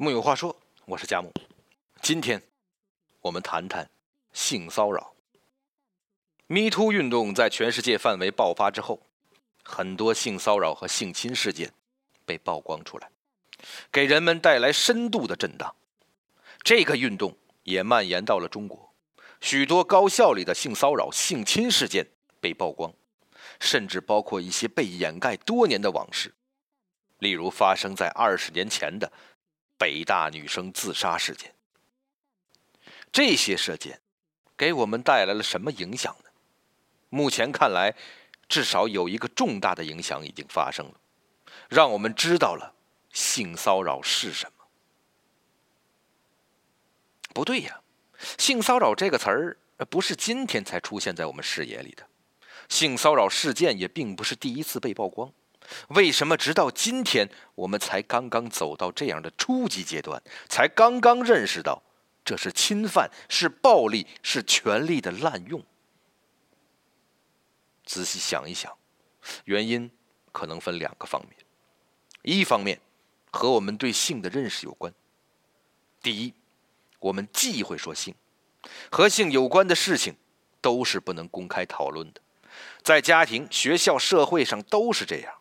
[0.00, 1.34] 木有话说，我是佳木。
[2.00, 2.40] 今天
[3.20, 3.90] 我们谈谈
[4.32, 5.12] 性骚扰。
[6.46, 9.02] Me Too 运动在全世界范围爆发之后，
[9.64, 11.72] 很多性骚扰和性侵事件
[12.24, 13.10] 被曝光出来，
[13.90, 15.74] 给人们带来深度的震荡。
[16.62, 18.94] 这个运动也蔓延到了中国，
[19.40, 22.06] 许多高校里的性骚扰、性侵事件
[22.38, 22.94] 被曝光，
[23.58, 26.32] 甚至包括一些被掩盖多年的往事，
[27.18, 29.12] 例如发生在二十年前的。
[29.78, 31.54] 北大女生自杀事件，
[33.12, 34.00] 这些事件
[34.56, 36.30] 给我们带来了什么影响呢？
[37.08, 37.94] 目前看来，
[38.48, 41.00] 至少有一个重大的影响已经发生了，
[41.68, 42.74] 让我们知道了
[43.12, 44.64] 性骚扰是什么。
[47.32, 47.80] 不对呀，
[48.36, 49.56] 性骚扰这个词儿
[49.88, 52.04] 不是今天才出现在我们视野里的，
[52.68, 55.32] 性骚扰事件也并不是第一次被曝光。
[55.88, 61.82] 为什么直到今天，我们才刚刚走到这样的初级阶段，才刚刚认识到
[62.24, 65.62] 这是侵犯、是暴力、是权力的滥用？
[67.84, 68.76] 仔细想一想，
[69.44, 69.90] 原因
[70.32, 71.34] 可能分两个方面。
[72.22, 72.80] 一方面
[73.30, 74.92] 和我们对性的认识有关。
[76.02, 76.34] 第一，
[76.98, 78.14] 我们忌讳说性，
[78.90, 80.16] 和性有关的事情
[80.60, 82.20] 都是不能公开讨论的，
[82.82, 85.37] 在家庭、学校、社会上都是这样。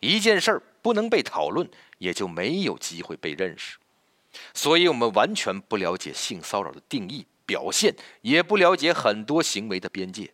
[0.00, 3.78] 一件事儿不能被讨论，也就没有机会被认识。
[4.52, 10.32] 所以，我们完全不了解性骚扰的定义、表现，也不了解很多行为的边界。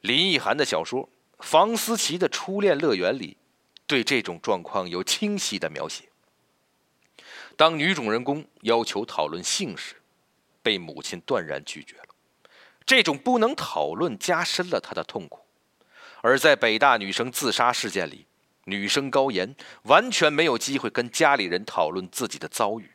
[0.00, 1.08] 林奕涵的小说
[1.44, 3.36] 《房思琪的初恋乐园》里，
[3.86, 6.04] 对这种状况有清晰的描写。
[7.56, 9.96] 当女主人公要求讨论性时，
[10.62, 12.14] 被母亲断然拒绝了。
[12.86, 15.41] 这种不能讨论，加深了她的痛苦。
[16.22, 18.26] 而在北大女生自杀事件里，
[18.64, 22.90] 女生高岩完全没有机会跟家里人讨论自己的遭遇。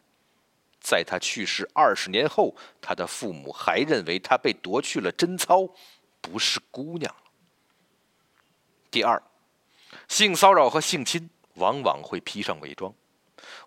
[0.80, 5.68] 在她去世二十年后，她的父母还认为她被夺去了贞操，
[6.22, 7.14] 不是姑娘
[8.90, 9.22] 第二，
[10.08, 12.94] 性骚扰和性侵往往会披上伪装。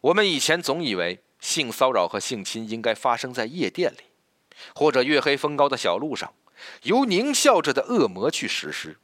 [0.01, 4.05] 我们以前总以为性骚扰和性侵应该发生在夜店里，
[4.75, 6.33] 或者月黑风高的小路上，
[6.85, 8.97] 由狞笑着的恶魔去实施。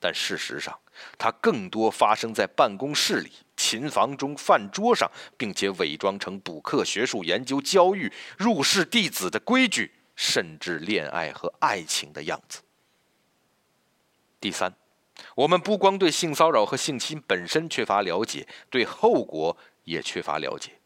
[0.00, 0.78] 但事实上，
[1.16, 12.60] 它更多发生在办公室里、琴房中、饭桌上，并且伪装成补课、学术研究、教育、入室弟子的规矩，甚至恋爱和爱情的样子。
[14.40, 14.72] 第三，
[15.34, 20.78] 我们不光对性骚扰和性侵本身缺乏了解，对后果也缺乏了解。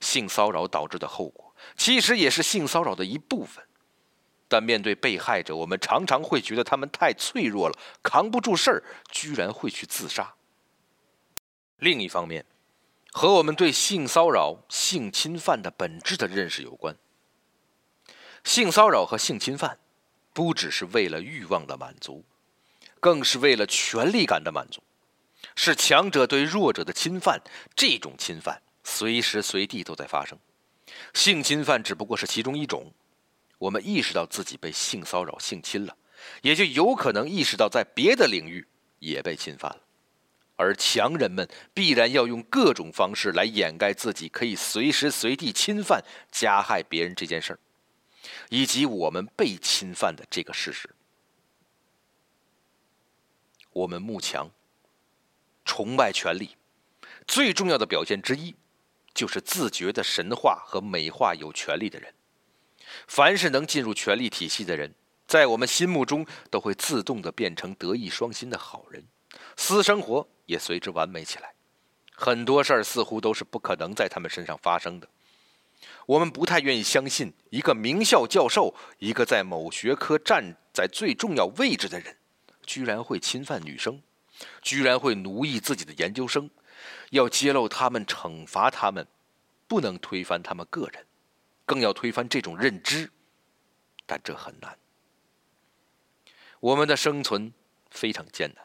[0.00, 3.64] 性骚扰导致的后果，其实也是性骚扰的一部分。
[4.48, 10.34] 但面对被害者，我们常常会觉得他们太脆弱了，扛不住事儿，居然会去自杀。
[11.78, 12.46] 另一方面，
[13.12, 16.96] 和我们对性骚扰、性侵犯的本质的认识有关。
[18.44, 19.78] 性骚扰和性侵犯，
[20.32, 22.24] 不只是为了欲望的满足，
[23.00, 24.80] 更是为了权力感的满足，
[25.56, 27.42] 是强者对弱者的侵犯。
[27.74, 30.38] 这种侵犯随时随地都在发生，
[31.12, 32.92] 性侵犯只不过是其中一种。
[33.58, 35.96] 我们意识到自己被性骚扰、性侵了，
[36.42, 38.66] 也就有可能意识到在别的领域
[38.98, 39.82] 也被侵犯了。
[40.56, 47.58] 而强人们必然要用各种方式来掩盖自己可以随时随地侵犯、加害别人这件事儿，
[48.48, 50.88] 以及我们被侵犯的这个事实。
[53.70, 54.50] 我们慕强、
[55.66, 56.56] 崇拜权力，
[57.26, 58.54] 最重要的表现之一，
[59.12, 62.14] 就是自觉的神化和美化有权利的人。
[63.06, 64.94] 凡是能进入权力体系的人，
[65.26, 69.04] 在我们心目中都会自动的变成德艺双馨的好人，
[69.56, 71.54] 私生活也随之完美起来。
[72.14, 75.08] 很多事儿似乎都是不可能在他们身上发生的。
[76.06, 82.16] 我们不太愿意相信，一个名校教授，一个在某学科站在最重要位置的人，
[82.64, 84.00] 居然会侵犯女生，
[84.62, 86.48] 居然会奴役自己的研究生。
[87.10, 89.06] 要揭露他们，惩罚他们，
[89.68, 91.04] 不能推翻他们个人。
[91.66, 93.10] 更要推翻这种认知，
[94.06, 94.78] 但这很难。
[96.60, 97.52] 我们的生存
[97.90, 98.64] 非常艰难，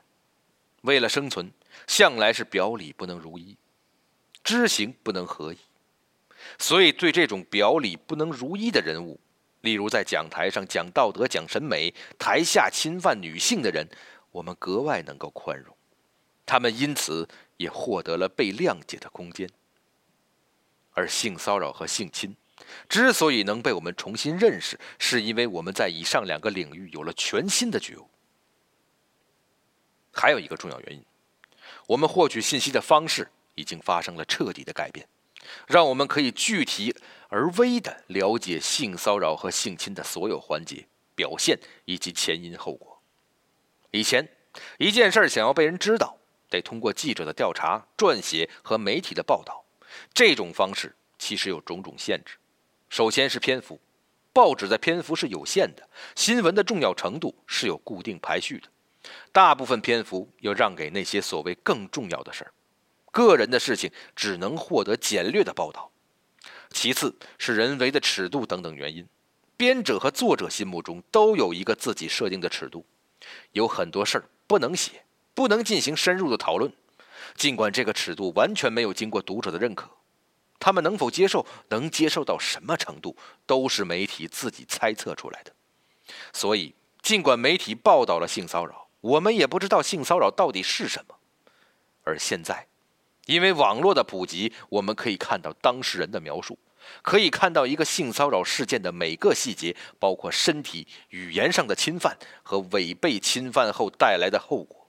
[0.83, 1.51] 为了生存，
[1.87, 3.57] 向来是表里不能如一，
[4.43, 5.57] 知行不能合一。
[6.57, 9.19] 所以，对这种表里不能如一的人物，
[9.61, 13.87] 例如在讲台上讲道德、讲审美，台下侵犯女性的人，
[14.31, 15.75] 我们格外能够宽容，
[16.45, 17.27] 他们因此
[17.57, 19.49] 也获得了被谅解的空间。
[20.93, 22.35] 而性骚扰和性侵。
[22.89, 28.09] 之所以能被我们重新认识，是因为我们在以上两个领域有了全新的觉悟。
[30.13, 31.05] 还有一个重要原因，
[31.87, 35.07] 我们获取信息的方式已经发生了彻底的改变，
[35.67, 36.93] 让我们可以具体
[37.29, 40.85] 而微的了解性骚扰和性侵的所有环节、
[41.15, 43.01] 表现以及前因后果。
[43.91, 44.27] 以前，
[44.77, 46.17] 一件事儿想要被人知道，
[46.49, 49.63] 得通过记者的调查、撰写和媒体的报道，
[50.13, 52.35] 这种方式其实有种种限制。
[52.91, 53.79] 首先是篇幅，
[54.33, 58.67] 报纸的篇幅是有限的，新闻的重要程度是有固定排序的，
[59.31, 62.51] 大部分篇幅要让给那些所谓更重要的事儿，
[63.09, 65.89] 个人的事情只能获得简略的报道。
[66.69, 69.07] 其次是人为的尺度等等原因，
[69.55, 72.85] 编者和作者心目中都有一个自己设定的尺度，
[73.53, 76.73] 有很多事儿不能写，不能进行深入的讨论，
[77.37, 79.89] 尽管这个尺度完全没有经过读者的认可。
[80.61, 83.17] 他们能否接受，能接受到什么程度，
[83.47, 85.51] 都是媒体自己猜测出来的。
[86.31, 91.15] 所以，尽管媒体报道了性骚扰，我们也不知道性骚扰到底是什么。
[92.03, 92.67] 而现在，
[93.25, 96.59] 因为网络的普及，我们可以看到当事人的描述，
[97.01, 104.87] 可以看到一个性骚扰事件的每个细节，包括身体、语言上的侵犯和违背侵犯后带来的后果，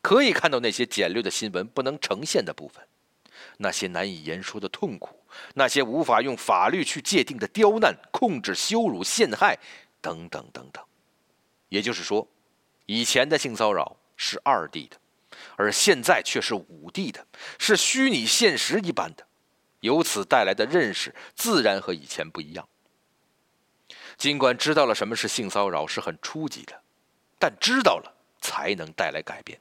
[0.00, 2.86] 可以看到那些简略的新闻不能呈现的部分。
[3.58, 5.24] 那些难以言说的痛苦，
[5.54, 9.58] 那些无法用法律去界定的刁难、控制、羞辱、陷害，
[10.00, 10.84] 等等等等。
[11.68, 12.28] 也就是说，
[12.86, 14.96] 以前的性骚扰是二 D 的，
[15.56, 17.26] 而现在却是五 D 的，
[17.58, 19.26] 是虚拟现实一般的。
[19.80, 22.68] 由此带来的认识，自然和以前不一样。
[24.16, 26.80] 尽管知道了什么是性骚扰是很初级的，
[27.38, 29.60] 但知道了才能带来改变。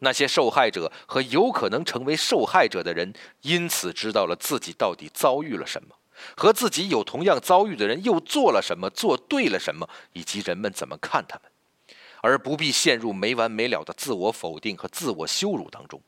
[0.00, 3.12] 那些受害者和有可能成为受害者的人，
[3.42, 5.94] 因此知道了自己到底遭遇了什么，
[6.36, 16.00] 和自己有同样遭遇的人又做了什么，做对了什么，以及人们怎么看他们，而不必陷入没完没了的自我否定和自我羞辱当中。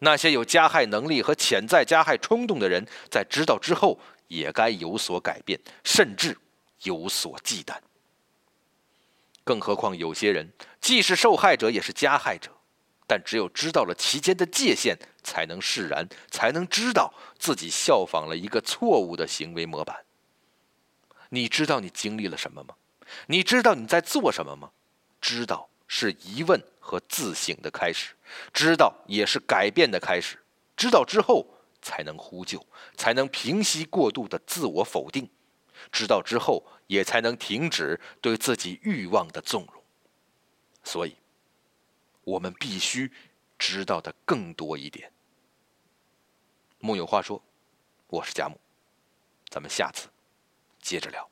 [0.00, 3.98] 那些有加害能力和潜在加害冲动的人，在知道之后
[4.28, 6.36] 也该有所改变，甚至
[6.82, 7.76] 有所忌惮。
[9.44, 12.50] 更何况，有些人既是受害者，也是加害者。
[13.12, 20.02] 但只有知道了其间的界限，才能释然，才能知道自己效仿了一个错误的行为模板。
[21.28, 22.74] 你知道你经历了什么吗？
[23.26, 24.70] 你知道你在做什么吗？
[25.20, 28.14] 知道是疑问和自省的开始，
[28.50, 30.38] 知道也是改变的开始。
[30.74, 31.46] 知道之后，
[31.82, 32.66] 才能呼救，
[32.96, 35.28] 才能平息过度的自我否定。
[35.90, 39.84] 知道之后，也才能停止对自己欲望的纵容。
[40.82, 41.14] 所以。
[42.24, 43.10] 我们必须
[43.58, 45.12] 知道的更多一点。
[46.78, 47.42] 木有话说，
[48.08, 48.58] 我是贾木，
[49.48, 50.08] 咱们下次
[50.80, 51.31] 接着聊。